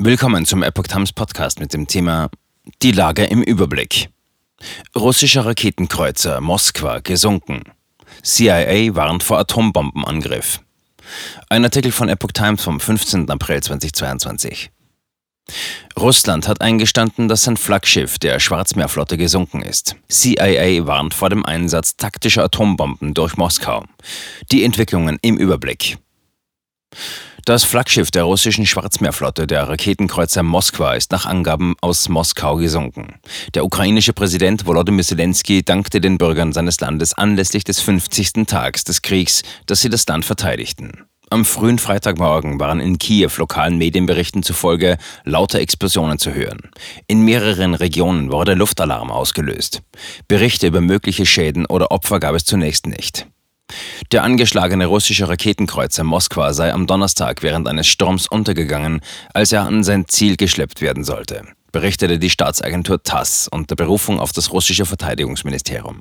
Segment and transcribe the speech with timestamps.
[0.00, 2.30] Willkommen zum Epoch Times Podcast mit dem Thema
[2.82, 4.08] Die Lage im Überblick.
[4.94, 7.64] Russischer Raketenkreuzer Moskwa gesunken.
[8.22, 10.60] CIA warnt vor Atombombenangriff.
[11.48, 13.28] Ein Artikel von Epoch Times vom 15.
[13.28, 14.70] April 2022.
[15.98, 19.96] Russland hat eingestanden, dass sein Flaggschiff der Schwarzmeerflotte gesunken ist.
[20.08, 23.84] CIA warnt vor dem Einsatz taktischer Atombomben durch Moskau.
[24.52, 25.98] Die Entwicklungen im Überblick.
[27.44, 33.14] Das Flaggschiff der russischen Schwarzmeerflotte, der Raketenkreuzer Moskwa, ist nach Angaben aus Moskau gesunken.
[33.54, 38.46] Der ukrainische Präsident Volodymyr Zelensky dankte den Bürgern seines Landes anlässlich des 50.
[38.46, 41.04] Tags des Kriegs, dass sie das Land verteidigten.
[41.30, 46.70] Am frühen Freitagmorgen waren in Kiew lokalen Medienberichten zufolge lauter Explosionen zu hören.
[47.06, 49.82] In mehreren Regionen wurde Luftalarm ausgelöst.
[50.26, 53.26] Berichte über mögliche Schäden oder Opfer gab es zunächst nicht.
[54.12, 59.00] Der angeschlagene russische Raketenkreuzer Moskwa sei am Donnerstag während eines Sturms untergegangen,
[59.34, 61.42] als er an sein Ziel geschleppt werden sollte
[61.72, 66.00] berichtete die Staatsagentur TASS unter Berufung auf das russische Verteidigungsministerium.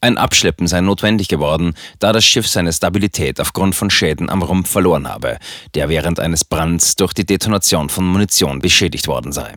[0.00, 4.70] Ein Abschleppen sei notwendig geworden, da das Schiff seine Stabilität aufgrund von Schäden am Rumpf
[4.70, 5.38] verloren habe,
[5.74, 9.54] der während eines Brands durch die Detonation von Munition beschädigt worden sei.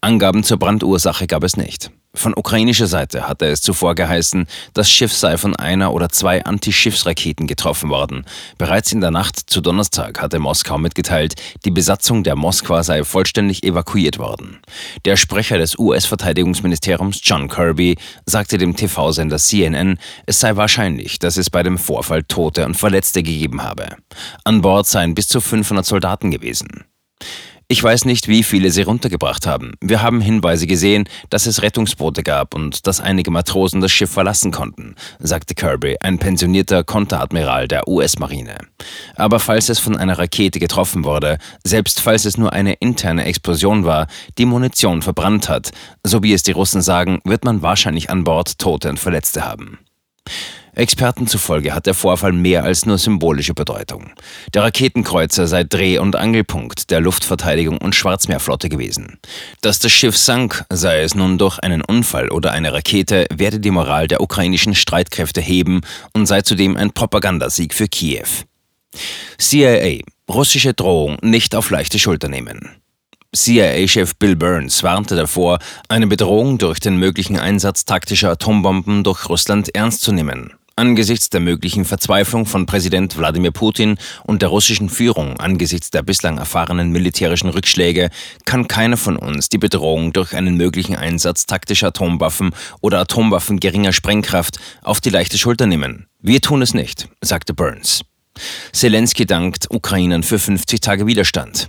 [0.00, 1.90] Angaben zur Brandursache gab es nicht.
[2.16, 7.48] Von ukrainischer Seite hatte es zuvor geheißen, das Schiff sei von einer oder zwei Antischiffsraketen
[7.48, 8.24] getroffen worden.
[8.56, 11.34] Bereits in der Nacht zu Donnerstag hatte Moskau mitgeteilt,
[11.64, 14.60] die Besatzung der Moskwa sei vollständig evakuiert worden.
[15.04, 21.50] Der Sprecher des US-Verteidigungsministeriums John Kirby sagte dem TV-Sender CNN, es sei wahrscheinlich, dass es
[21.50, 23.96] bei dem Vorfall Tote und Verletzte gegeben habe.
[24.44, 26.84] An Bord seien bis zu 500 Soldaten gewesen.
[27.66, 29.72] Ich weiß nicht, wie viele sie runtergebracht haben.
[29.80, 34.52] Wir haben Hinweise gesehen, dass es Rettungsboote gab und dass einige Matrosen das Schiff verlassen
[34.52, 38.58] konnten, sagte Kirby, ein pensionierter Konteradmiral der US-Marine.
[39.16, 43.86] Aber falls es von einer Rakete getroffen wurde, selbst falls es nur eine interne Explosion
[43.86, 45.70] war, die Munition verbrannt hat,
[46.04, 49.78] so wie es die Russen sagen, wird man wahrscheinlich an Bord Tote und Verletzte haben.
[50.74, 54.10] Experten zufolge hat der Vorfall mehr als nur symbolische Bedeutung.
[54.52, 59.18] Der Raketenkreuzer sei Dreh- und Angelpunkt der Luftverteidigung und Schwarzmeerflotte gewesen.
[59.60, 63.70] Dass das Schiff sank, sei es nun durch einen Unfall oder eine Rakete, werde die
[63.70, 65.82] Moral der ukrainischen Streitkräfte heben
[66.12, 68.26] und sei zudem ein Propagandasieg für Kiew.
[69.38, 72.70] CIA, russische Drohung nicht auf leichte Schulter nehmen.
[73.34, 79.74] CIA-Chef Bill Burns warnte davor, eine Bedrohung durch den möglichen Einsatz taktischer Atombomben durch Russland
[79.74, 80.52] ernst zu nehmen.
[80.76, 86.38] Angesichts der möglichen Verzweiflung von Präsident Wladimir Putin und der russischen Führung angesichts der bislang
[86.38, 88.10] erfahrenen militärischen Rückschläge
[88.44, 93.92] kann keiner von uns die Bedrohung durch einen möglichen Einsatz taktischer Atomwaffen oder Atomwaffen geringer
[93.92, 96.06] Sprengkraft auf die leichte Schulter nehmen.
[96.20, 98.02] Wir tun es nicht, sagte Burns.
[98.72, 101.68] Zelensky dankt Ukrainern für 50 Tage Widerstand.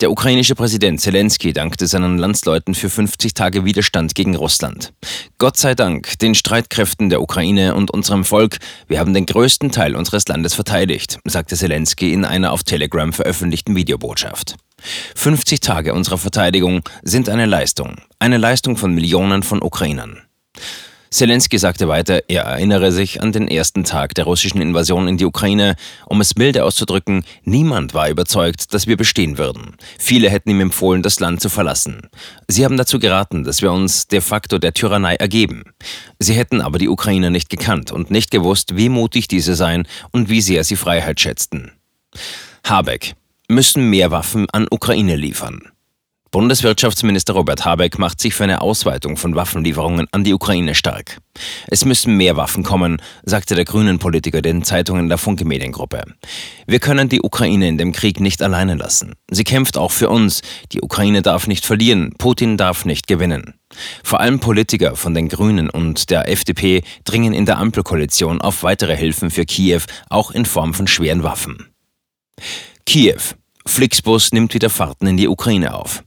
[0.00, 4.92] Der ukrainische Präsident Zelensky dankte seinen Landsleuten für 50 Tage Widerstand gegen Russland.
[5.38, 8.58] Gott sei Dank den Streitkräften der Ukraine und unserem Volk,
[8.88, 13.74] wir haben den größten Teil unseres Landes verteidigt, sagte Zelensky in einer auf Telegram veröffentlichten
[13.74, 14.56] Videobotschaft.
[15.14, 20.22] 50 Tage unserer Verteidigung sind eine Leistung, eine Leistung von Millionen von Ukrainern.
[21.10, 25.24] Zelensky sagte weiter, er erinnere sich an den ersten Tag der russischen Invasion in die
[25.24, 25.76] Ukraine.
[26.06, 29.76] Um es milde auszudrücken, niemand war überzeugt, dass wir bestehen würden.
[29.98, 32.08] Viele hätten ihm empfohlen, das Land zu verlassen.
[32.48, 35.64] Sie haben dazu geraten, dass wir uns de facto der Tyrannei ergeben.
[36.18, 40.28] Sie hätten aber die Ukrainer nicht gekannt und nicht gewusst, wie mutig diese seien und
[40.28, 41.72] wie sehr sie Freiheit schätzten.
[42.64, 43.14] Habeck
[43.48, 45.70] müssen mehr Waffen an Ukraine liefern.
[46.36, 51.16] Bundeswirtschaftsminister Robert Habeck macht sich für eine Ausweitung von Waffenlieferungen an die Ukraine stark.
[51.68, 56.04] Es müssen mehr Waffen kommen, sagte der grünen Politiker den Zeitungen der Funke Mediengruppe.
[56.66, 59.14] Wir können die Ukraine in dem Krieg nicht alleine lassen.
[59.30, 60.42] Sie kämpft auch für uns.
[60.72, 63.54] Die Ukraine darf nicht verlieren, Putin darf nicht gewinnen.
[64.04, 68.94] Vor allem Politiker von den Grünen und der FDP dringen in der Ampelkoalition auf weitere
[68.94, 69.80] Hilfen für Kiew,
[70.10, 71.70] auch in Form von schweren Waffen.
[72.84, 73.22] Kiew.
[73.64, 76.04] Flixbus nimmt wieder Fahrten in die Ukraine auf.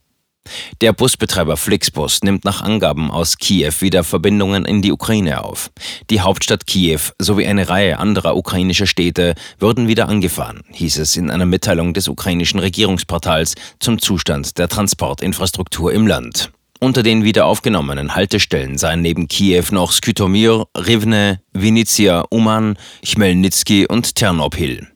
[0.82, 5.72] Der Busbetreiber Flixbus nimmt nach Angaben aus Kiew wieder Verbindungen in die Ukraine auf.
[6.10, 11.30] Die Hauptstadt Kiew sowie eine Reihe anderer ukrainischer Städte würden wieder angefahren, hieß es in
[11.32, 16.52] einer Mitteilung des ukrainischen Regierungsportals zum Zustand der Transportinfrastruktur im Land.
[16.82, 24.16] Unter den wieder aufgenommenen Haltestellen seien neben Kiew noch Skytomyr, Rivne, Vinnytsia, Uman, Chmelnytsky und
[24.16, 24.88] Ternopil.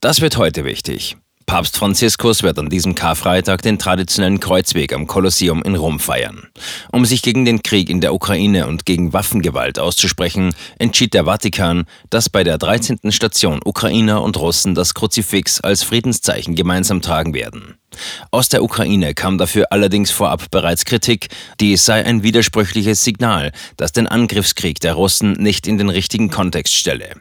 [0.00, 1.16] Das wird heute wichtig.
[1.52, 6.48] Papst Franziskus wird an diesem Karfreitag den traditionellen Kreuzweg am Kolosseum in Rom feiern.
[6.92, 11.84] Um sich gegen den Krieg in der Ukraine und gegen Waffengewalt auszusprechen, entschied der Vatikan,
[12.08, 13.12] dass bei der 13.
[13.12, 17.74] Station Ukrainer und Russen das Kruzifix als Friedenszeichen gemeinsam tragen werden.
[18.30, 21.28] Aus der Ukraine kam dafür allerdings vorab bereits Kritik,
[21.60, 26.72] dies sei ein widersprüchliches Signal, das den Angriffskrieg der Russen nicht in den richtigen Kontext
[26.72, 27.16] stelle.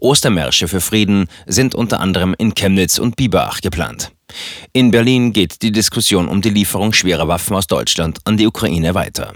[0.00, 4.12] Ostermärsche für Frieden sind unter anderem in Chemnitz und Biberach geplant.
[4.72, 8.94] In Berlin geht die Diskussion um die Lieferung schwerer Waffen aus Deutschland an die Ukraine
[8.94, 9.32] weiter.